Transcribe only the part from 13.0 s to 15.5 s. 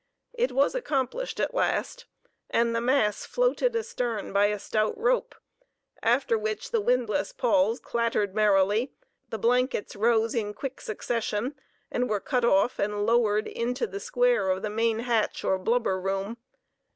lowered into the square of the main hatch